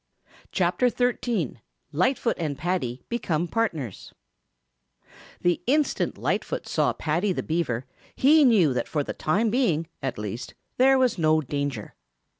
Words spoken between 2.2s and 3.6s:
AND PADDY BECOME